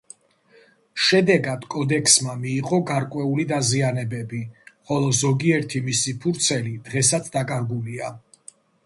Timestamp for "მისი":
5.91-6.15